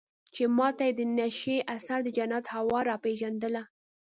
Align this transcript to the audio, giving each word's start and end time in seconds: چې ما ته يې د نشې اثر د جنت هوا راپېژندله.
چې 0.33 0.43
ما 0.57 0.67
ته 0.77 0.83
يې 0.87 0.93
د 0.99 1.01
نشې 1.17 1.57
اثر 1.75 1.99
د 2.03 2.07
جنت 2.17 2.45
هوا 2.55 2.79
راپېژندله. 2.91 3.63